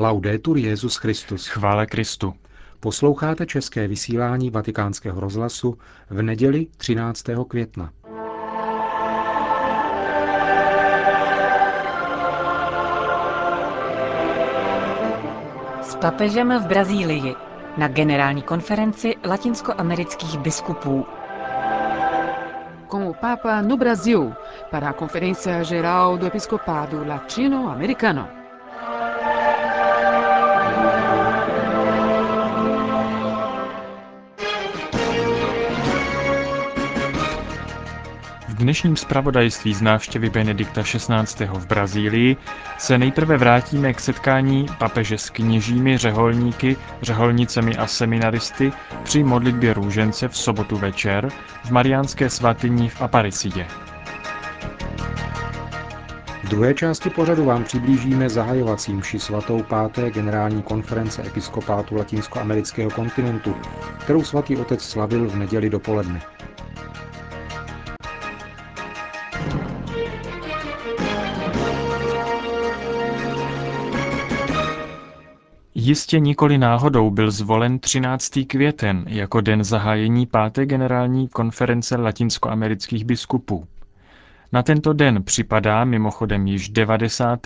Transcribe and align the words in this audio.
Laudetur 0.00 0.56
Jezus 0.56 0.96
Christus. 0.96 1.46
Chvále 1.46 1.86
Kristu. 1.86 2.34
Posloucháte 2.80 3.46
české 3.46 3.88
vysílání 3.88 4.50
Vatikánského 4.50 5.20
rozhlasu 5.20 5.78
v 6.10 6.22
neděli 6.22 6.66
13. 6.76 7.24
května. 7.48 7.92
S 15.82 15.96
papežem 15.96 16.58
v 16.58 16.66
Brazílii 16.66 17.34
na 17.76 17.88
generální 17.88 18.42
konferenci 18.42 19.14
latinskoamerických 19.24 20.38
biskupů. 20.38 21.06
Com 22.90 23.06
o 23.06 23.14
Papa 23.14 23.62
no 23.62 23.76
Brasil, 23.76 24.32
para 24.70 24.88
a 24.88 24.92
Conferência 24.92 25.62
Geral 25.62 26.18
do 26.18 26.26
Episcopado 26.26 27.06
Latino-Americano. 27.06 28.39
Dnešním 38.60 38.96
zpravodajství 38.96 39.74
z 39.74 39.82
návštěvy 39.82 40.30
Benedikta 40.30 40.82
XVI. 40.82 41.46
v 41.46 41.66
Brazílii 41.66 42.36
se 42.78 42.98
nejprve 42.98 43.36
vrátíme 43.36 43.94
k 43.94 44.00
setkání 44.00 44.66
papeže 44.78 45.18
s 45.18 45.30
kněžími, 45.30 45.98
řeholníky, 45.98 46.76
řeholnicemi 47.02 47.76
a 47.76 47.86
seminaristy 47.86 48.72
při 49.02 49.24
modlitbě 49.24 49.74
růžence 49.74 50.28
v 50.28 50.36
sobotu 50.36 50.76
večer 50.76 51.28
v 51.64 51.70
Mariánské 51.70 52.30
svatyni 52.30 52.88
v 52.88 53.02
Aparisidě. 53.02 53.66
V 56.44 56.48
druhé 56.48 56.74
části 56.74 57.10
pořadu 57.10 57.44
vám 57.44 57.64
přiblížíme 57.64 58.28
zahajovací 58.28 58.92
mši 58.94 59.18
svatou 59.18 59.62
páté 59.62 60.10
generální 60.10 60.62
konference 60.62 61.22
episkopátu 61.26 61.96
latinskoamerického 61.96 62.90
kontinentu, 62.90 63.54
kterou 63.98 64.24
svatý 64.24 64.56
otec 64.56 64.82
slavil 64.82 65.28
v 65.28 65.36
neděli 65.36 65.70
dopoledne. 65.70 66.20
Jistě 75.90 76.20
nikoli 76.20 76.58
náhodou 76.58 77.10
byl 77.10 77.30
zvolen 77.30 77.78
13. 77.78 78.30
květen 78.46 79.04
jako 79.08 79.40
den 79.40 79.64
zahájení 79.64 80.26
páté 80.26 80.66
generální 80.66 81.28
konference 81.28 81.96
latinskoamerických 81.96 83.04
biskupů. 83.04 83.66
Na 84.52 84.62
tento 84.62 84.92
den 84.92 85.22
připadá 85.22 85.84
mimochodem 85.84 86.46
již 86.46 86.68
90. 86.68 87.40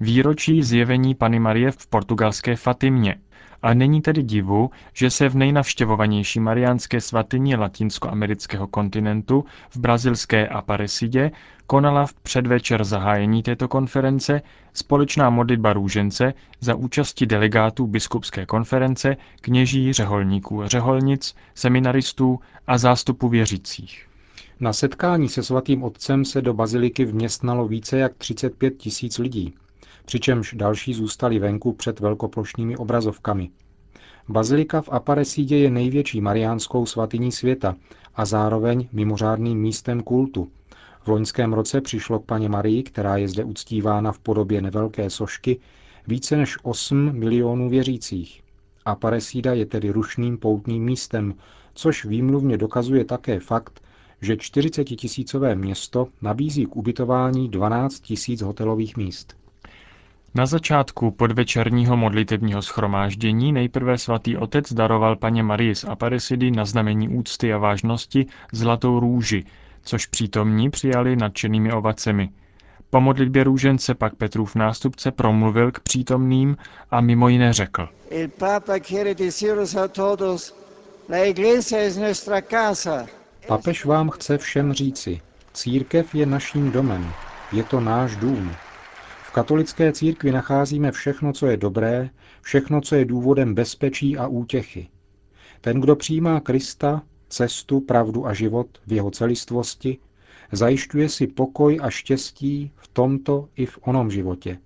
výročí 0.00 0.62
zjevení 0.62 1.14
Pany 1.14 1.38
Marie 1.38 1.70
v 1.70 1.86
portugalské 1.86 2.56
Fatimě. 2.56 3.14
A 3.62 3.74
není 3.74 4.02
tedy 4.02 4.22
divu, 4.22 4.70
že 4.92 5.10
se 5.10 5.28
v 5.28 5.36
nejnavštěvovanější 5.36 6.40
mariánské 6.40 7.00
svatyni 7.00 7.56
latinskoamerického 7.56 8.66
kontinentu 8.66 9.44
v 9.70 9.76
brazilské 9.76 10.48
Aparesidě 10.48 11.30
konala 11.66 12.06
v 12.06 12.14
předvečer 12.14 12.84
zahájení 12.84 13.42
této 13.42 13.68
konference 13.68 14.42
společná 14.72 15.30
modlitba 15.30 15.72
růžence 15.72 16.34
za 16.60 16.74
účasti 16.74 17.26
delegátů 17.26 17.86
biskupské 17.86 18.46
konference, 18.46 19.16
kněží, 19.40 19.92
řeholníků, 19.92 20.62
řeholnic, 20.66 21.34
seminaristů 21.54 22.40
a 22.66 22.78
zástupu 22.78 23.28
věřících. 23.28 24.08
Na 24.60 24.72
setkání 24.72 25.28
se 25.28 25.42
svatým 25.42 25.82
otcem 25.82 26.24
se 26.24 26.42
do 26.42 26.54
baziliky 26.54 27.04
vměstnalo 27.04 27.68
více 27.68 27.98
jak 27.98 28.14
35 28.14 28.76
tisíc 28.76 29.18
lidí, 29.18 29.54
přičemž 30.04 30.54
další 30.54 30.94
zůstali 30.94 31.38
venku 31.38 31.72
před 31.72 32.00
velkoplošnými 32.00 32.76
obrazovkami. 32.76 33.50
Bazilika 34.28 34.80
v 34.80 34.88
Aparesídě 34.88 35.56
je 35.56 35.70
největší 35.70 36.20
mariánskou 36.20 36.86
svatyní 36.86 37.32
světa 37.32 37.76
a 38.14 38.24
zároveň 38.24 38.88
mimořádným 38.92 39.58
místem 39.58 40.02
kultu. 40.02 40.48
V 41.02 41.08
loňském 41.08 41.52
roce 41.52 41.80
přišlo 41.80 42.18
k 42.18 42.26
paně 42.26 42.48
Marii, 42.48 42.82
která 42.82 43.16
je 43.16 43.28
zde 43.28 43.44
uctívána 43.44 44.12
v 44.12 44.18
podobě 44.18 44.62
nevelké 44.62 45.10
sošky, 45.10 45.58
více 46.06 46.36
než 46.36 46.56
8 46.62 47.12
milionů 47.12 47.70
věřících. 47.70 48.42
Aparesída 48.84 49.54
je 49.54 49.66
tedy 49.66 49.90
rušným 49.90 50.38
poutním 50.38 50.84
místem, 50.84 51.34
což 51.74 52.04
výmluvně 52.04 52.58
dokazuje 52.58 53.04
také 53.04 53.40
fakt, 53.40 53.82
že 54.20 54.36
40 54.36 54.84
tisícové 54.84 55.54
město 55.54 56.08
nabízí 56.22 56.66
k 56.66 56.76
ubytování 56.76 57.48
12 57.48 58.00
tisíc 58.00 58.42
hotelových 58.42 58.96
míst. 58.96 59.36
Na 60.34 60.46
začátku 60.46 61.10
podvečerního 61.10 61.96
modlitebního 61.96 62.62
schromáždění 62.62 63.52
nejprve 63.52 63.98
svatý 63.98 64.36
otec 64.36 64.72
daroval 64.72 65.16
paně 65.16 65.42
Marii 65.42 65.74
z 65.74 65.84
Aparesidy 65.84 66.50
na 66.50 66.64
znamení 66.64 67.08
úcty 67.08 67.52
a 67.52 67.58
vážnosti 67.58 68.26
zlatou 68.52 69.00
růži, 69.00 69.44
což 69.82 70.06
přítomní 70.06 70.70
přijali 70.70 71.16
nadšenými 71.16 71.72
ovacemi. 71.72 72.30
Po 72.90 73.00
modlitbě 73.00 73.44
růžence 73.44 73.94
pak 73.94 74.14
Petrův 74.14 74.54
nástupce 74.54 75.10
promluvil 75.10 75.72
k 75.72 75.80
přítomným 75.80 76.56
a 76.90 77.00
mimo 77.00 77.28
jiné 77.28 77.52
řekl. 77.52 77.88
El 78.10 78.28
Papa 78.28 78.78
quiere 78.78 79.14
deciros 79.14 79.74
a 79.74 79.88
todos, 79.88 80.54
la 81.08 81.18
iglesia 81.18 81.82
es 81.82 81.96
nuestra 81.96 82.40
casa. 82.40 83.06
Papež 83.46 83.84
vám 83.84 84.10
chce 84.10 84.38
všem 84.38 84.72
říci, 84.72 85.20
církev 85.52 86.14
je 86.14 86.26
naším 86.26 86.70
domem, 86.72 87.12
je 87.52 87.62
to 87.64 87.80
náš 87.80 88.16
dům. 88.16 88.50
V 89.28 89.32
katolické 89.32 89.92
církvi 89.92 90.32
nacházíme 90.32 90.92
všechno, 90.92 91.32
co 91.32 91.46
je 91.46 91.56
dobré, 91.56 92.10
všechno, 92.42 92.80
co 92.80 92.94
je 92.94 93.04
důvodem 93.04 93.54
bezpečí 93.54 94.16
a 94.16 94.26
útěchy. 94.26 94.88
Ten, 95.60 95.80
kdo 95.80 95.96
přijímá 95.96 96.40
Krista, 96.40 97.02
cestu, 97.28 97.80
pravdu 97.80 98.26
a 98.26 98.34
život 98.34 98.66
v 98.86 98.92
jeho 98.92 99.10
celistvosti, 99.10 99.98
zajišťuje 100.52 101.08
si 101.08 101.26
pokoj 101.26 101.78
a 101.82 101.90
štěstí 101.90 102.72
v 102.76 102.88
tomto 102.88 103.48
i 103.56 103.66
v 103.66 103.78
onom 103.82 104.10
životě. 104.10 104.58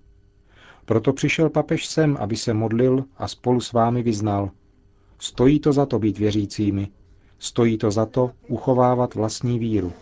Proto 0.85 1.13
přišel 1.13 1.49
papež 1.49 1.85
sem, 1.85 2.17
aby 2.19 2.37
se 2.37 2.53
modlil 2.53 3.03
a 3.17 3.27
spolu 3.27 3.61
s 3.61 3.71
vámi 3.71 4.03
vyznal. 4.03 4.49
Stojí 5.19 5.59
to 5.59 5.73
za 5.73 5.85
to 5.85 5.99
být 5.99 6.17
věřícími, 6.17 6.87
stojí 7.39 7.77
to 7.77 7.91
za 7.91 8.05
to 8.05 8.31
uchovávat 8.47 9.15
vlastní 9.15 9.59
víru. 9.59 9.93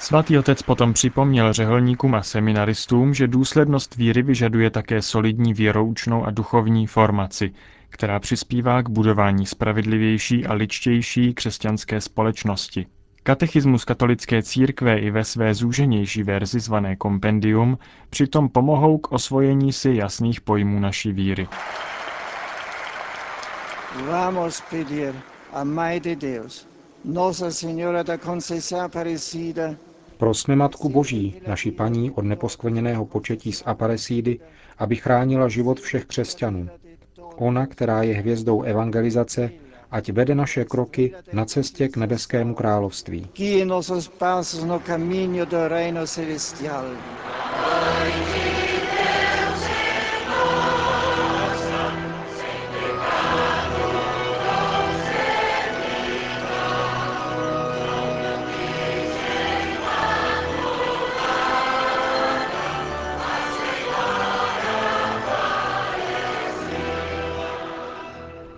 Svatý 0.00 0.38
otec 0.38 0.62
potom 0.62 0.92
připomněl 0.92 1.52
řeholníkům 1.52 2.14
a 2.14 2.22
seminaristům, 2.22 3.14
že 3.14 3.28
důslednost 3.28 3.96
víry 3.96 4.22
vyžaduje 4.22 4.70
také 4.70 5.02
solidní 5.02 5.54
věroučnou 5.54 6.24
a 6.24 6.30
duchovní 6.30 6.86
formaci, 6.86 7.52
která 7.88 8.18
přispívá 8.20 8.82
k 8.82 8.88
budování 8.88 9.46
spravedlivější 9.46 10.46
a 10.46 10.52
ličtější 10.52 11.34
křesťanské 11.34 12.00
společnosti. 12.00 12.86
Katechismus 13.22 13.84
katolické 13.84 14.42
církve 14.42 14.98
i 14.98 15.10
ve 15.10 15.24
své 15.24 15.54
zúženější 15.54 16.22
verzi 16.22 16.60
zvané 16.60 16.96
kompendium 16.96 17.78
přitom 18.10 18.48
pomohou 18.48 18.98
k 18.98 19.12
osvojení 19.12 19.72
si 19.72 19.90
jasných 19.94 20.40
pojmů 20.40 20.80
naší 20.80 21.12
víry. 21.12 21.48
Vamos 24.10 24.62
pedir 24.70 25.14
a 25.52 25.64
Deus, 26.20 26.68
Nossa 27.04 27.50
Senhora 27.50 28.02
da 28.02 28.18
Conceição 28.18 28.80
Aparecida, 28.80 29.74
Prosme 30.20 30.56
Matku 30.56 30.88
Boží, 30.88 31.40
naši 31.46 31.70
paní 31.70 32.10
od 32.10 32.22
neposkvrněného 32.24 33.06
početí 33.06 33.52
z 33.52 33.62
Aparesídy, 33.66 34.40
aby 34.78 34.96
chránila 34.96 35.48
život 35.48 35.80
všech 35.80 36.04
křesťanů. 36.04 36.68
Ona, 37.36 37.66
která 37.66 38.02
je 38.02 38.14
hvězdou 38.14 38.62
evangelizace, 38.62 39.50
ať 39.90 40.12
vede 40.12 40.34
naše 40.34 40.64
kroky 40.64 41.14
na 41.32 41.44
cestě 41.44 41.88
k 41.88 41.96
nebeskému 41.96 42.54
království. 42.54 43.26
celestial. 46.06 46.84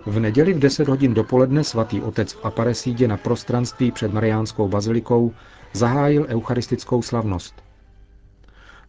V 0.05 0.19
neděli 0.19 0.53
v 0.53 0.59
10 0.59 0.87
hodin 0.87 1.13
dopoledne 1.13 1.63
svatý 1.63 2.01
otec 2.01 2.33
v 2.33 2.45
Aparesídě 2.45 3.07
na 3.07 3.17
prostranství 3.17 3.91
před 3.91 4.13
Mariánskou 4.13 4.67
bazilikou 4.67 5.33
zahájil 5.73 6.25
eucharistickou 6.29 7.01
slavnost. 7.01 7.53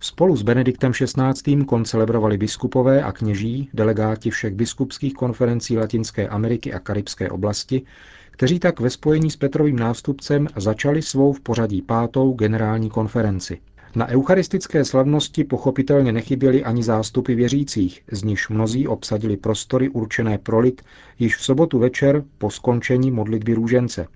Spolu 0.01 0.37
s 0.37 0.43
Benediktem 0.43 0.93
XVI. 0.93 1.65
koncelebrovali 1.65 2.37
biskupové 2.37 3.03
a 3.03 3.13
kněží, 3.13 3.69
delegáti 3.75 4.31
všech 4.31 4.55
biskupských 4.55 5.15
konferencí 5.15 5.79
Latinské 5.79 6.29
Ameriky 6.29 6.73
a 6.73 6.79
Karibské 6.79 7.31
oblasti, 7.31 7.83
kteří 8.31 8.59
tak 8.59 8.81
ve 8.81 8.91
spojení 8.91 9.31
s 9.31 9.37
Petrovým 9.37 9.77
nástupcem 9.77 10.49
začali 10.57 11.03
svou 11.03 11.33
v 11.33 11.41
pořadí 11.41 11.83
pátou 11.83 12.33
generální 12.33 12.91
konferenci. 12.91 13.61
Na 13.97 14.09
eucharistické 14.09 14.85
slavnosti 14.85 15.45
pochopitelně 15.45 16.13
nechyběly 16.13 16.65
ani 16.65 16.83
zástupy 16.83 17.35
věřících, 17.35 18.03
z 18.13 18.23
nichž 18.23 18.49
mnozí 18.49 18.89
obsadili 18.89 19.37
prostory 19.37 19.89
určené 19.89 20.39
pro 20.39 20.59
lid 20.61 20.83
již 21.19 21.37
v 21.37 21.45
sobotu 21.45 21.79
večer 21.79 22.25
po 22.39 22.51
skončení 22.51 23.11
modlitby 23.11 23.55
růžence. 23.55 24.07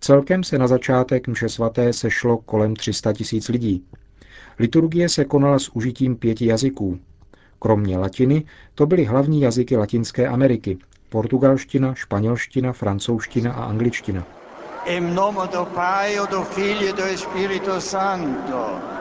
Celkem 0.00 0.44
se 0.44 0.58
na 0.58 0.66
začátek 0.66 1.28
mše 1.28 1.48
svaté 1.48 1.92
sešlo 1.92 2.38
kolem 2.38 2.76
300 2.76 3.12
tisíc 3.12 3.48
lidí. 3.48 3.84
Liturgie 4.58 5.08
se 5.08 5.24
konala 5.24 5.58
s 5.58 5.68
užitím 5.68 6.16
pěti 6.16 6.46
jazyků. 6.46 6.98
Kromě 7.58 7.98
latiny 7.98 8.44
to 8.74 8.86
byly 8.86 9.04
hlavní 9.04 9.40
jazyky 9.40 9.76
Latinské 9.76 10.28
Ameriky, 10.28 10.78
portugalština, 11.08 11.94
španělština, 11.94 12.72
francouzština 12.72 13.52
a 13.52 13.64
angličtina. 13.64 14.24
Do 15.52 15.64
Pai, 15.74 16.18
do 16.30 16.42
Filho 16.42 16.96
do 16.96 17.04
Espírito 17.04 17.80
Santo. 17.80 18.97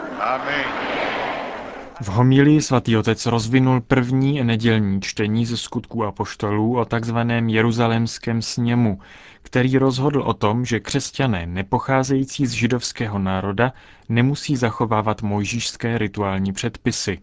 V 2.02 2.08
homílii 2.08 2.62
svatý 2.62 2.98
otec 2.98 3.26
rozvinul 3.26 3.82
první 3.82 4.44
nedělní 4.44 5.02
čtení 5.02 5.46
ze 5.46 5.58
skutků 5.58 6.04
apoštolů 6.04 6.78
o 6.80 6.86
takzvaném 6.86 7.50
jeruzalémském 7.50 8.42
sněmu, 8.42 9.00
který 9.42 9.78
rozhodl 9.78 10.22
o 10.22 10.34
tom, 10.34 10.66
že 10.66 10.80
křesťané 10.80 11.46
nepocházející 11.48 12.46
z 12.46 12.52
židovského 12.52 13.20
národa 13.20 13.74
nemusí 14.10 14.56
zachovávat 14.56 15.22
mojžíšské 15.22 15.98
rituální 15.98 16.54
předpisy. 16.54 17.20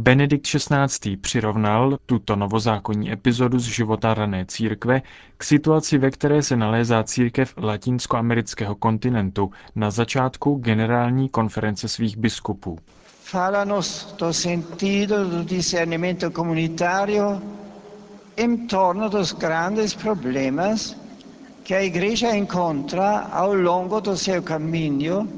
Benedikt 0.00 0.46
XVI. 0.46 1.16
přirovnal 1.16 1.98
tuto 2.06 2.36
novozákonní 2.36 3.12
epizodu 3.12 3.58
z 3.58 3.64
života 3.64 4.14
rané 4.14 4.44
církve 4.46 5.02
k 5.36 5.44
situaci, 5.44 5.98
ve 5.98 6.10
které 6.10 6.42
se 6.42 6.56
nalézá 6.56 7.02
církev 7.02 7.54
latinskoamerického 7.56 8.74
kontinentu 8.74 9.50
na 9.74 9.90
začátku 9.90 10.54
generální 10.54 11.28
konference 11.28 11.88
svých 11.88 12.16
biskupů. 12.16 12.78
Fala-nos 13.22 14.14
do 14.18 14.32
sentido 14.32 15.24
do 15.24 15.44
discernimento 15.44 16.30
comunitário 16.30 17.42
em 18.36 18.66
torno 18.66 19.08
dos 19.08 19.34
grandes 19.34 19.94
problemas 19.94 20.96
que 21.64 21.74
a 21.74 21.80
Igreja 21.80 22.36
encontra 22.36 23.18
ao 23.18 23.54
longo 23.54 24.00
do 24.00 24.16
seu 24.16 24.42
caminho 24.42 25.28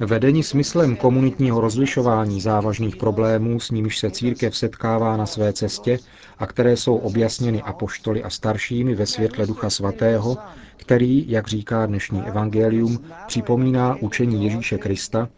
Vedení 0.00 0.42
smyslem 0.42 0.96
komunitního 0.96 1.60
rozlišování 1.60 2.40
závažných 2.40 2.96
problémů, 2.96 3.60
s 3.60 3.70
nimiž 3.70 3.98
se 3.98 4.10
církev 4.10 4.56
setkává 4.56 5.16
na 5.16 5.26
své 5.26 5.52
cestě 5.52 5.98
a 6.38 6.46
které 6.46 6.76
jsou 6.76 6.96
objasněny 6.96 7.62
apoštoly 7.62 8.22
a 8.22 8.30
staršími 8.30 8.94
ve 8.94 9.06
světle 9.06 9.46
Ducha 9.46 9.70
Svatého, 9.70 10.36
který, 10.76 11.30
jak 11.30 11.48
říká 11.48 11.86
dnešní 11.86 12.22
evangelium, 12.26 12.98
připomíná 13.26 13.96
učení 13.96 14.44
Ježíše 14.44 14.78
Krista 14.78 15.28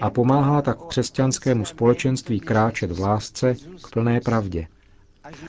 a 0.00 0.10
pomáhá 0.10 0.62
tak 0.62 0.78
křesťanskému 0.86 1.64
společenství 1.64 2.40
kráčet 2.40 2.92
v 2.92 3.00
lásce 3.00 3.54
k 3.82 3.90
plné 3.90 4.20
pravdě. 4.20 4.66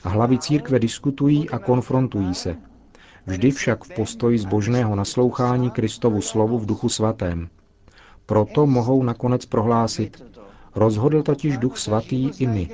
A 0.03 0.09
hlavy 0.09 0.37
církve 0.37 0.79
diskutují 0.79 1.49
a 1.49 1.59
konfrontují 1.59 2.35
se. 2.35 2.55
Vždy 3.27 3.51
však 3.51 3.83
v 3.83 3.95
postoji 3.95 4.39
zbožného 4.39 4.95
naslouchání 4.95 5.69
Kristovu 5.71 6.21
slovu 6.21 6.59
v 6.59 6.65
duchu 6.65 6.89
svatém. 6.89 7.49
Proto 8.29 8.67
mohou 8.67 9.03
nakonec 9.03 9.45
prohlásit, 9.45 10.23
rozhodl 10.75 11.23
totiž 11.23 11.57
duch 11.57 11.77
svatý 11.77 12.29
i 12.39 12.47
my. 12.47 12.69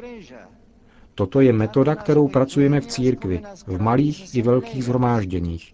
Toto 1.16 1.42
je 1.42 1.54
metoda, 1.54 1.96
kterou 1.96 2.28
pracujeme 2.28 2.82
v 2.82 2.88
církvi, 2.88 3.42
v 3.68 3.82
malých 3.82 4.36
i 4.36 4.42
velkých 4.42 4.84
zhromážděních. 4.84 5.74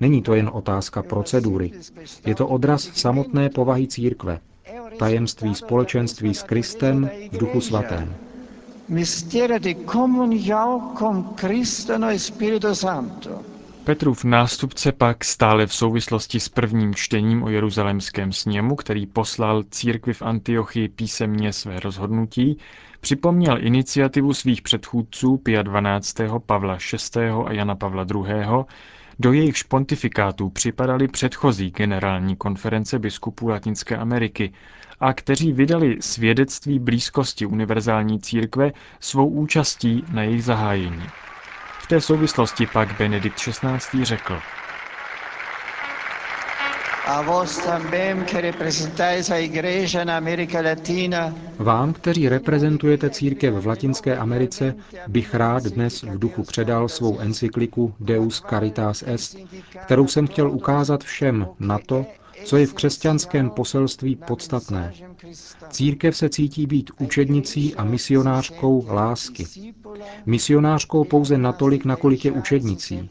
Není 0.00 0.22
to 0.22 0.34
jen 0.34 0.50
otázka 0.52 1.02
procedury, 1.02 1.70
je 2.26 2.34
to 2.34 2.48
odraz 2.48 2.82
samotné 2.94 3.50
povahy 3.50 3.86
církve, 3.86 4.40
tajemství 4.98 5.54
společenství 5.54 6.34
s 6.34 6.42
Kristem 6.42 7.10
v 7.32 7.38
duchu 7.38 7.60
svatém. 7.60 8.14
Mistério 8.88 9.58
de 9.58 9.74
comunhão 9.74 10.96
com 10.98 11.24
Cristo 11.36 11.98
no 11.98 12.08
Espírito 12.10 12.74
Santo. 12.74 13.57
Petrův 13.88 14.24
nástupce 14.24 14.92
pak 14.92 15.24
stále 15.24 15.66
v 15.66 15.74
souvislosti 15.74 16.40
s 16.40 16.48
prvním 16.48 16.94
čtením 16.94 17.42
o 17.42 17.48
jeruzalémském 17.48 18.32
sněmu, 18.32 18.76
který 18.76 19.06
poslal 19.06 19.64
církvi 19.70 20.12
v 20.12 20.22
Antiochii 20.22 20.88
písemně 20.88 21.52
své 21.52 21.80
rozhodnutí, 21.80 22.58
připomněl 23.00 23.66
iniciativu 23.66 24.34
svých 24.34 24.62
předchůdců 24.62 25.36
Pia 25.36 25.62
12., 25.62 26.16
Pavla 26.46 26.78
VI. 27.16 27.28
a 27.46 27.52
Jana 27.52 27.74
Pavla 27.74 28.06
II., 28.14 28.64
do 29.18 29.32
jejichž 29.32 29.62
pontifikátů 29.62 30.50
připadaly 30.50 31.08
předchozí 31.08 31.70
generální 31.70 32.36
konference 32.36 32.98
biskupů 32.98 33.48
Latinské 33.48 33.96
Ameriky 33.96 34.52
a 35.00 35.12
kteří 35.12 35.52
vydali 35.52 35.96
svědectví 36.00 36.78
blízkosti 36.78 37.46
univerzální 37.46 38.20
církve 38.20 38.72
svou 39.00 39.28
účastí 39.28 40.04
na 40.12 40.22
jejich 40.22 40.44
zahájení. 40.44 41.02
V 41.88 41.94
té 41.96 42.00
souvislosti 42.00 42.66
pak 42.66 42.98
Benedikt 42.98 43.38
XVI. 43.38 44.04
řekl, 44.04 44.38
Vám, 51.58 51.92
kteří 51.92 52.28
reprezentujete 52.28 53.10
církev 53.10 53.54
v 53.54 53.66
Latinské 53.66 54.16
Americe, 54.16 54.74
bych 55.06 55.34
rád 55.34 55.62
dnes 55.62 56.02
v 56.02 56.18
duchu 56.18 56.42
předal 56.42 56.88
svou 56.88 57.18
encykliku 57.18 57.94
Deus 58.00 58.42
Caritas 58.50 59.04
Est, 59.06 59.36
kterou 59.82 60.06
jsem 60.06 60.26
chtěl 60.26 60.50
ukázat 60.50 61.04
všem 61.04 61.48
na 61.58 61.78
to, 61.86 62.06
co 62.48 62.56
je 62.56 62.66
v 62.66 62.74
křesťanském 62.74 63.50
poselství 63.50 64.16
podstatné. 64.16 64.92
Církev 65.70 66.16
se 66.16 66.28
cítí 66.28 66.66
být 66.66 66.90
učednicí 67.00 67.74
a 67.74 67.84
misionářkou 67.84 68.86
lásky. 68.88 69.46
Misionářkou 70.26 71.04
pouze 71.04 71.38
natolik, 71.38 71.84
nakolik 71.84 72.24
je 72.24 72.32
učednicí. 72.32 73.10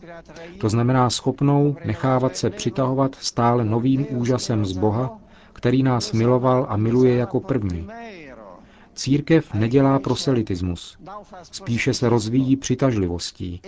To 0.59 0.69
znamená 0.69 1.09
schopnou 1.09 1.75
nechávat 1.85 2.37
se 2.37 2.49
přitahovat 2.49 3.15
stále 3.19 3.65
novým 3.65 4.07
úžasem 4.09 4.65
z 4.65 4.71
Boha, 4.71 5.19
který 5.53 5.83
nás 5.83 6.11
miloval 6.11 6.65
a 6.69 6.77
miluje 6.77 7.15
jako 7.15 7.39
první. 7.39 7.87
Církev 8.97 9.53
nedělá 9.53 9.99
proselitismus, 9.99 10.97
spíše 11.51 11.93
se 11.93 12.09
rozvíjí 12.09 12.55
přitažlivostí. 12.55 13.61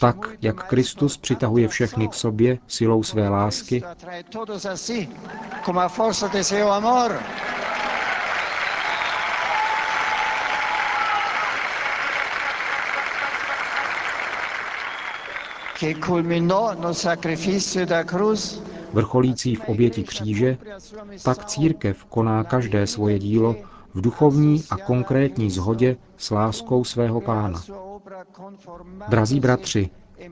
Tak, 0.00 0.16
jak 0.42 0.68
Kristus 0.68 1.16
přitahuje 1.16 1.68
všechny 1.68 2.08
k 2.08 2.14
sobě 2.14 2.58
silou 2.66 3.02
své 3.02 3.28
lásky, 3.28 3.82
da 17.86 18.04
cruz, 18.04 18.62
vrcholící 18.92 19.54
v 19.54 19.68
oběti 19.68 20.02
kříže, 20.04 20.58
tak 21.24 21.44
církev 21.44 22.04
koná 22.04 22.44
každé 22.44 22.86
svoje 22.86 23.18
dílo 23.18 23.56
v 23.94 24.00
duchovní 24.00 24.64
a 24.70 24.76
konkrétní 24.76 25.50
zhodě 25.50 25.96
s 26.16 26.30
láskou 26.30 26.84
svého 26.84 27.20
pána. 27.20 27.62
Drazí 29.08 29.40
bratři, 29.40 29.90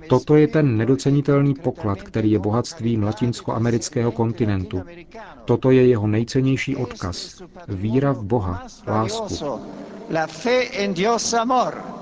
toto 0.09 0.37
je 0.37 0.49
ten 0.49 0.77
nedocenitelný 0.77 1.55
poklad, 1.55 2.03
který 2.03 2.31
je 2.31 2.39
bohatstvím 2.39 3.03
latinskoamerického 3.03 4.13
kontinentu. 4.13 4.83
Toto 5.45 5.71
je 5.71 5.87
jeho 5.87 6.07
nejcennější 6.07 6.77
odkaz. 6.77 7.43
Víra 7.69 8.13
v 8.13 8.25
Boha, 8.25 8.67
lásku. 8.87 9.61
La 10.15 10.27
fe 10.27 10.65
en 10.69 10.95
Dios 10.95 11.33
amor. 11.33 11.98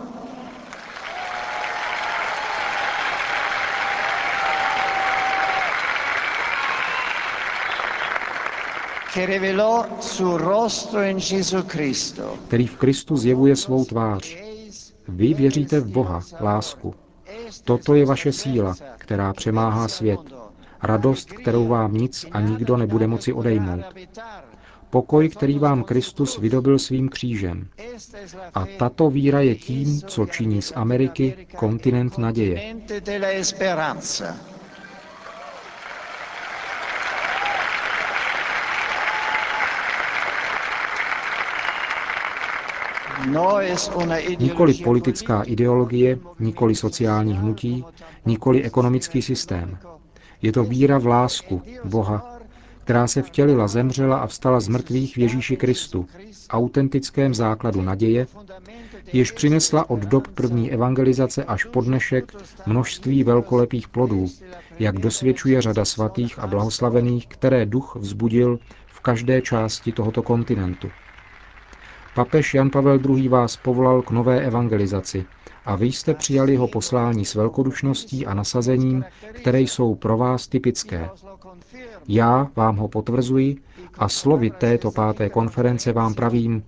Který 12.49 12.67
v 12.67 12.77
Kristu 12.77 13.17
zjevuje 13.17 13.57
svou 13.57 13.85
tvář. 13.85 14.37
Vy 15.09 15.35
věříte 15.35 15.81
v 15.81 15.87
Boha, 15.93 16.23
lásku. 16.41 16.95
Toto 17.65 17.95
je 17.95 18.07
vaše 18.07 18.33
síla, 18.33 18.75
která 18.99 19.33
přemáhá 19.33 19.89
svět. 19.89 20.21
Radost, 20.83 21.33
kterou 21.33 21.69
vám 21.69 21.95
nic 21.95 22.27
a 22.33 22.41
nikdo 22.41 22.77
nebude 22.77 23.07
moci 23.07 23.33
odejmout. 23.33 23.85
Pokoj, 24.91 25.29
který 25.29 25.59
vám 25.59 25.83
Kristus 25.85 26.39
vydobil 26.39 26.79
svým 26.79 27.09
křížem. 27.09 27.69
A 28.55 28.67
tato 28.79 29.11
víra 29.11 29.41
je 29.41 29.55
tím, 29.55 30.01
co 30.01 30.27
činí 30.27 30.63
z 30.63 30.73
Ameriky 30.77 31.47
kontinent 31.57 32.19
naděje. 32.19 32.77
de 33.01 33.19
la 33.19 33.29
esperanza. 33.29 34.37
No 34.37 34.53
es 34.53 34.55
una 43.01 43.06
Nikoli 44.39 44.73
ideología 44.73 44.85
politická 44.85 45.43
ideologie, 45.43 46.19
nikoli 46.39 46.75
sociální 46.75 47.35
hnutí, 47.35 47.85
nikoli 48.27 48.63
ekonomický 48.63 49.23
systém. 49.23 49.79
Je 50.43 50.53
to 50.53 50.65
víra 50.65 50.99
v 50.99 51.07
lásku 51.07 51.63
Boha, 51.85 52.39
která 52.85 53.07
se 53.07 53.23
vtělila, 53.23 53.69
zemřela 53.69 54.17
a 54.19 54.27
vstala 54.27 54.61
z 54.61 54.69
mrtvých 54.69 55.15
v 55.15 55.19
Ježíši 55.19 55.57
Kristu, 55.57 56.07
autentickém 56.51 57.35
základu 57.35 57.83
naděje, 57.83 58.27
jež 59.13 59.31
přinesla 59.33 59.91
od 59.91 59.99
dob 60.01 60.29
první 60.29 60.73
evangelizace 60.73 61.45
až 61.45 61.65
po 61.65 61.81
dnešek 61.81 62.33
množství 62.67 63.25
velkolepých 63.25 63.89
plodů, 63.89 64.27
jak 64.79 64.99
dosvědčuje 64.99 65.63
řada 65.63 65.85
svatých 65.85 66.39
a 66.39 66.47
blahoslavených, 66.47 67.27
které 67.27 67.67
duch 67.67 67.97
vzbudil 68.01 68.59
v 68.87 69.01
každé 69.01 69.43
části 69.43 69.93
tohoto 69.93 70.23
kontinentu. 70.23 70.91
Papež 72.17 72.55
Jan 72.55 72.71
Pavel 72.71 73.01
II. 73.17 73.29
vás 73.29 73.57
povolal 73.57 74.03
k 74.03 74.11
nové 74.11 74.41
evangelizaci 74.41 75.25
a 75.65 75.77
vy 75.77 75.87
jste 75.87 76.15
přijali 76.15 76.53
jeho 76.53 76.69
poslání 76.69 77.25
s 77.25 77.35
velkodušností 77.35 78.27
a 78.27 78.35
nasazením, 78.35 79.05
které 79.33 79.61
jsou 79.61 79.95
pro 79.95 80.17
vás 80.19 80.49
typické. 80.49 81.09
Já 82.09 82.51
vám 82.57 82.77
ho 82.77 82.89
potvrzuji 82.89 83.57
a 83.99 84.09
slovy 84.09 84.51
této 84.51 84.91
páté 84.91 85.29
konference 85.29 85.93
vám 85.93 86.15
pravím, 86.15 86.65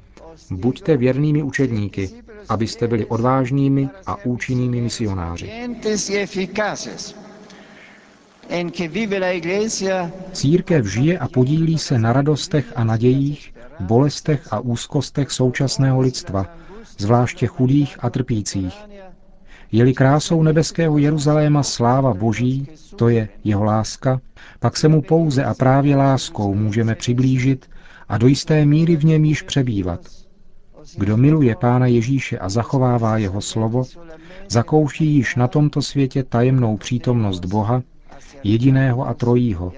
buďte 0.50 0.96
věrnými 0.96 1.42
učedníky, 1.42 2.10
abyste 2.48 2.88
byli 2.88 3.06
odvážnými 3.06 3.88
a 4.06 4.24
účinnými 4.24 4.80
misionáři. 4.80 5.50
Církev 10.32 10.86
žije 10.86 11.18
a 11.18 11.28
podílí 11.28 11.78
se 11.78 11.98
na 11.98 12.12
radostech 12.12 12.72
a 12.76 12.84
nadějích, 12.84 13.54
bolestech 13.80 14.52
a 14.52 14.60
úzkostech 14.60 15.30
současného 15.30 16.00
lidstva, 16.00 16.46
zvláště 16.98 17.46
chudých 17.46 17.96
a 18.00 18.10
trpících. 18.10 18.74
Je-li 19.72 19.94
krásou 19.94 20.42
nebeského 20.42 20.98
Jeruzaléma 20.98 21.62
sláva 21.62 22.14
Boží, 22.14 22.68
to 22.96 23.08
je 23.08 23.28
jeho 23.44 23.64
láska, 23.64 24.20
pak 24.60 24.76
se 24.76 24.88
mu 24.88 25.02
pouze 25.02 25.44
a 25.44 25.54
právě 25.54 25.96
láskou 25.96 26.54
můžeme 26.54 26.94
přiblížit 26.94 27.70
a 28.08 28.18
do 28.18 28.26
jisté 28.26 28.64
míry 28.64 28.96
v 28.96 29.04
něm 29.04 29.24
již 29.24 29.42
přebývat. 29.42 30.00
Kdo 30.96 31.16
miluje 31.16 31.56
Pána 31.56 31.86
Ježíše 31.86 32.38
a 32.38 32.48
zachovává 32.48 33.18
jeho 33.18 33.40
slovo, 33.40 33.84
zakouší 34.48 35.06
již 35.06 35.36
na 35.36 35.48
tomto 35.48 35.82
světě 35.82 36.22
tajemnou 36.22 36.76
přítomnost 36.76 37.44
Boha, 37.44 37.82
jediného 38.44 39.08
a 39.08 39.14
trojího. 39.14 39.72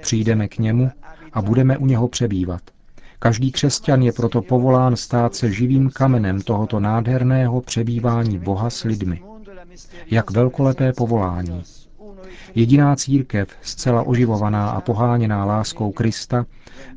Přijdeme 0.00 0.48
k 0.48 0.58
němu 0.58 0.90
a 1.32 1.42
budeme 1.42 1.78
u 1.78 1.86
něho 1.86 2.08
přebývat. 2.08 2.62
Každý 3.18 3.52
křesťan 3.52 4.02
je 4.02 4.12
proto 4.12 4.42
povolán 4.42 4.96
stát 4.96 5.34
se 5.34 5.52
živým 5.52 5.90
kamenem 5.90 6.40
tohoto 6.40 6.80
nádherného 6.80 7.60
přebývání 7.60 8.38
Boha 8.38 8.70
s 8.70 8.84
lidmi. 8.84 9.22
Jak 10.10 10.30
velkolepé 10.30 10.92
povolání. 10.92 11.62
Jediná 12.54 12.96
církev, 12.96 13.48
zcela 13.62 14.02
oživovaná 14.02 14.70
a 14.70 14.80
poháněná 14.80 15.44
láskou 15.44 15.92
Krista, 15.92 16.46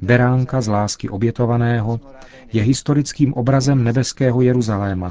beránka 0.02 0.62
z 0.62 0.68
lásky 0.68 1.10
obětovaného, 1.10 2.00
je 2.54 2.64
historickým 2.64 3.34
obrazem 3.34 3.84
nebeského 3.84 4.42
Jeruzaléma, 4.42 5.10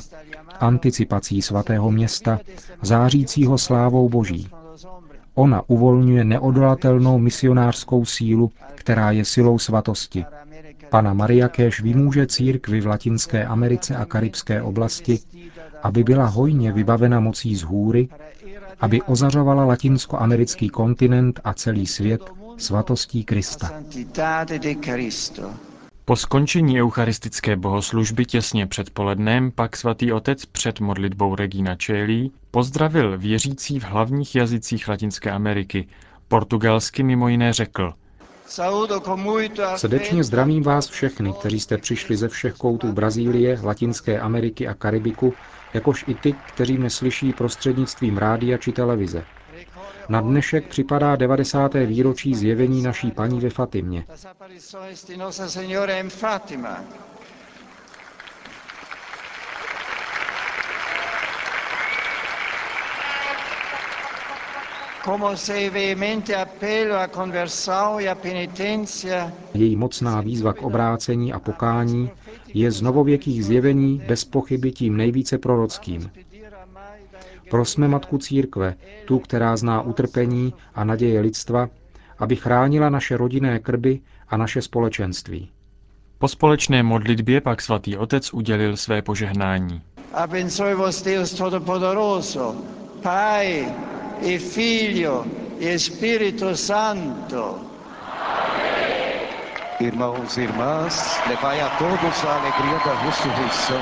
anticipací 0.60 1.42
svatého 1.42 1.90
města, 1.90 2.38
zářícího 2.82 3.58
slávou 3.58 4.08
Boží. 4.08 4.48
Ona 5.34 5.62
uvolňuje 5.66 6.24
neodolatelnou 6.24 7.18
misionářskou 7.18 8.04
sílu, 8.04 8.52
která 8.74 9.10
je 9.10 9.24
silou 9.24 9.58
svatosti. 9.58 10.24
Pana 10.90 11.12
Maria 11.14 11.48
Kéž 11.48 11.80
vymůže 11.80 12.26
církvi 12.26 12.80
v 12.80 12.86
Latinské 12.86 13.44
Americe 13.46 13.96
a 13.96 14.04
Karibské 14.04 14.62
oblasti, 14.62 15.18
aby 15.82 16.04
byla 16.04 16.26
hojně 16.26 16.72
vybavena 16.72 17.20
mocí 17.20 17.56
z 17.56 17.62
hůry, 17.62 18.08
aby 18.80 19.02
ozařovala 19.02 19.64
latinskoamerický 19.64 20.68
kontinent 20.68 21.40
a 21.44 21.54
celý 21.54 21.86
svět 21.86 22.22
svatostí 22.56 23.24
Krista. 23.24 23.70
Po 26.04 26.16
skončení 26.16 26.82
eucharistické 26.82 27.56
bohoslužby 27.56 28.24
těsně 28.24 28.66
před 28.66 28.90
polednem 28.90 29.50
pak 29.50 29.76
svatý 29.76 30.12
otec 30.12 30.46
před 30.46 30.80
modlitbou 30.80 31.34
Regina 31.34 31.76
Čelí 31.76 32.32
pozdravil 32.50 33.18
věřící 33.18 33.80
v 33.80 33.84
hlavních 33.84 34.34
jazycích 34.34 34.88
Latinské 34.88 35.30
Ameriky. 35.30 35.88
Portugalsky 36.28 37.02
mimo 37.02 37.28
jiné 37.28 37.52
řekl 37.52 37.92
Srdečně 39.76 40.24
zdravím 40.24 40.62
vás 40.62 40.88
všechny, 40.88 41.32
kteří 41.32 41.60
jste 41.60 41.78
přišli 41.78 42.16
ze 42.16 42.28
všech 42.28 42.54
koutů 42.54 42.92
Brazílie, 42.92 43.58
Latinské 43.62 44.20
Ameriky 44.20 44.68
a 44.68 44.74
Karibiku, 44.74 45.34
jakož 45.74 46.04
i 46.08 46.14
ty, 46.14 46.32
kteří 46.32 46.78
mě 46.78 46.90
slyší 46.90 47.32
prostřednictvím 47.32 48.18
rádia 48.18 48.58
či 48.58 48.72
televize. 48.72 49.24
Na 50.08 50.20
dnešek 50.20 50.66
připadá 50.68 51.16
90. 51.16 51.74
výročí 51.74 52.34
zjevení 52.34 52.82
naší 52.82 53.10
paní 53.10 53.40
ve 53.40 53.50
Fatimě. 53.50 54.04
Její 69.54 69.76
mocná 69.76 70.20
výzva 70.20 70.52
k 70.52 70.62
obrácení 70.62 71.32
a 71.32 71.38
pokání 71.38 72.10
je 72.54 72.70
z 72.70 72.82
novověkých 72.82 73.44
zjevení 73.44 74.02
bez 74.08 74.24
pochyby 74.24 74.72
tím 74.72 74.96
nejvíce 74.96 75.38
prorockým. 75.38 76.10
Prosme 77.52 77.88
Matku 77.88 78.18
Církve, 78.18 78.74
tu, 79.04 79.18
která 79.18 79.56
zná 79.56 79.82
utrpení 79.82 80.54
a 80.74 80.84
naděje 80.84 81.20
lidstva, 81.20 81.68
aby 82.18 82.36
chránila 82.36 82.90
naše 82.90 83.16
rodinné 83.16 83.58
krby 83.58 84.00
a 84.28 84.36
naše 84.36 84.62
společenství. 84.62 85.50
Po 86.18 86.28
společné 86.28 86.82
modlitbě 86.82 87.40
pak 87.40 87.62
svatý 87.62 87.96
otec 87.96 88.34
udělil 88.34 88.76
své 88.76 89.02
požehnání. 89.02 89.82
Abençoe-vos 90.12 91.02
Deus 91.02 91.34
Todo-Poderoso, 91.34 92.56
Pai 93.02 93.68
e 94.22 94.38
Filho 94.38 95.26
e 95.60 95.74
Espírito 95.74 96.56
Santo. 96.56 97.71
Irmãos 99.82 100.36
e 100.36 100.42
irmãs, 100.42 101.20
levai 101.28 101.60
a 101.60 101.68
todos 101.70 102.24
a 102.24 102.36
alegria 102.36 102.78
da 102.84 102.94
ressurreição. 103.04 103.80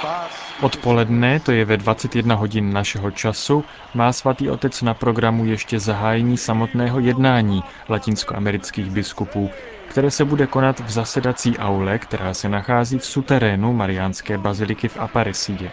Paz. 0.00 0.32
Odpoledne, 0.62 1.40
to 1.40 1.52
je 1.52 1.64
ve 1.64 1.76
21 1.76 2.34
hodin 2.34 2.72
našeho 2.72 3.10
času, 3.10 3.64
má 3.94 4.12
svatý 4.12 4.50
otec 4.50 4.82
na 4.82 4.94
programu 4.94 5.44
ještě 5.44 5.80
zahájení 5.80 6.38
samotného 6.38 7.00
jednání 7.00 7.62
latinskoamerických 7.88 8.90
biskupů, 8.90 9.50
které 9.88 10.10
se 10.10 10.24
bude 10.24 10.46
konat 10.46 10.80
v 10.80 10.90
zasedací 10.90 11.58
aule, 11.58 11.98
která 11.98 12.34
se 12.34 12.48
nachází 12.48 12.98
v 12.98 13.06
suterénu 13.06 13.72
Mariánské 13.72 14.38
baziliky 14.38 14.88
v 14.88 14.96
Aparecidě. 14.96 15.72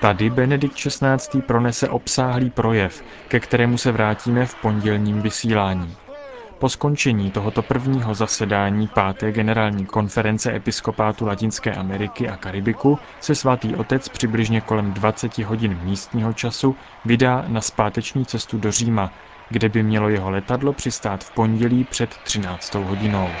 Tady 0.00 0.30
Benedikt 0.30 0.74
XVI. 0.74 1.42
pronese 1.46 1.88
obsáhlý 1.88 2.50
projev, 2.50 3.02
ke 3.28 3.40
kterému 3.40 3.78
se 3.78 3.92
vrátíme 3.92 4.46
v 4.46 4.54
pondělním 4.54 5.22
vysílání. 5.22 5.96
Po 6.62 6.68
skončení 6.68 7.30
tohoto 7.32 7.62
prvního 7.62 8.14
zasedání 8.14 8.88
páté 8.88 9.32
generální 9.32 9.86
konference 9.86 10.52
episkopátu 10.56 11.26
Latinské 11.26 11.74
Ameriky 11.74 12.28
a 12.28 12.36
Karibiku 12.36 13.00
se 13.20 13.34
svatý 13.34 13.74
otec 13.76 14.08
přibližně 14.08 14.60
kolem 14.60 14.94
20 14.94 15.38
hodin 15.38 15.74
místního 15.78 16.32
času 16.32 16.76
vydá 17.04 17.44
na 17.48 17.60
zpáteční 17.60 18.26
cestu 18.26 18.58
do 18.58 18.72
Říma, 18.72 19.12
kde 19.48 19.68
by 19.68 19.82
mělo 19.82 20.08
jeho 20.08 20.30
letadlo 20.30 20.72
přistát 20.72 21.24
v 21.24 21.30
pondělí 21.30 21.84
před 21.84 22.18
13. 22.18 22.74
hodinou. 22.74 23.40